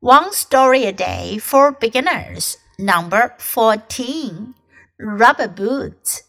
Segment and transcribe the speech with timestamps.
[0.00, 2.56] One story a day for beginners.
[2.78, 4.54] Number 14.
[5.00, 6.22] Rubber boots.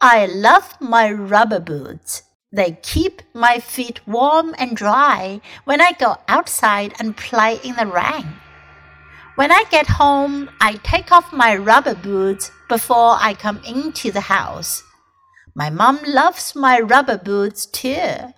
[0.00, 2.24] I love my rubber boots.
[2.50, 7.86] They keep my feet warm and dry when I go outside and play in the
[7.86, 8.34] rain.
[9.36, 14.22] When I get home, I take off my rubber boots before I come into the
[14.22, 14.82] house.
[15.54, 18.34] My mom loves my rubber boots too.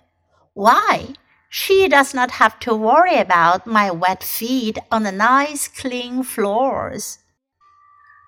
[0.53, 1.15] Why?
[1.50, 7.16] She does not have to worry about my wet feet on the nice clean floors.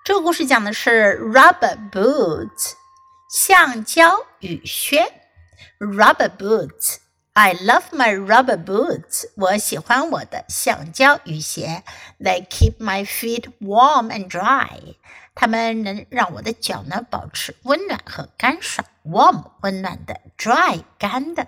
[0.05, 2.73] 这个故事讲的是 rubber boots，
[3.29, 5.13] 橡胶雨靴。
[5.79, 9.29] Rubber boots。I love my rubber boots.
[9.35, 11.83] 我喜欢我的橡胶雨鞋。
[12.19, 14.95] They keep my feet warm and dry.
[15.35, 18.85] 它们能让我的脚呢保持温暖和干爽。
[19.05, 21.47] Warm 温暖的，dry 干的。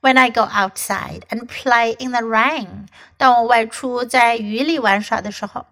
[0.00, 2.86] when I go outside and play in the rain.
[3.16, 5.66] 当我外出在雨里玩耍的时候。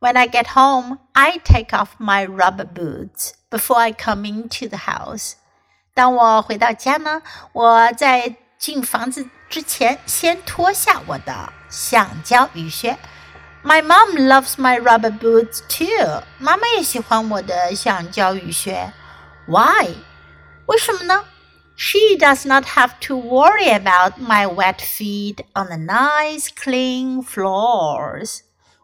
[0.00, 4.76] When I get home, I take off my rubber boots before I come into the
[4.76, 5.34] house.
[5.94, 12.98] 当我回到家呢，我在进房子之前先脱下我的橡胶雨靴。
[13.62, 16.22] My mom loves my rubber boots too.
[16.38, 18.92] 妈妈也喜欢我的橡胶雨靴。
[19.46, 19.94] Why？
[20.66, 20.97] 为什么呢
[21.78, 28.40] ？she does not have to worry about my wet feet on the nice clean floors.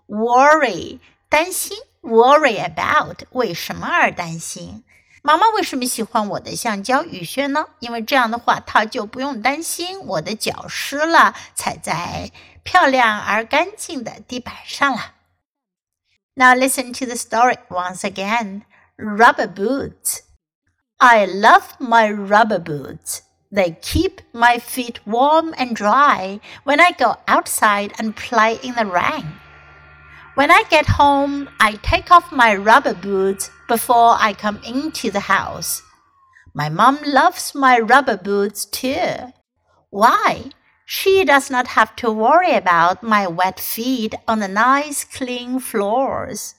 [0.07, 4.85] Worry 担心，worry about 为什么而担心？
[5.23, 7.67] 妈妈为什么喜欢我的橡胶雨靴呢？
[7.79, 15.15] 因为这样的话，她就不用担心我的脚湿了，踩在漂亮而干净的地板上了。
[16.35, 18.63] Now listen to the story once again.
[18.97, 20.21] Rubber boots.
[21.08, 23.22] I love my rubber boots.
[23.52, 28.88] They keep my feet warm and dry when I go outside and play in the
[28.88, 29.28] rain.
[30.34, 35.20] When I get home, I take off my rubber boots before I come into the
[35.20, 35.84] house.
[36.56, 39.32] My mom loves my rubber boots too.
[39.92, 40.46] Why?
[40.88, 46.56] She does not have to worry about my wet feet on the nice clean floors.